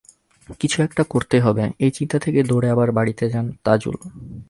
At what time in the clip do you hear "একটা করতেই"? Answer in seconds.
0.83-1.41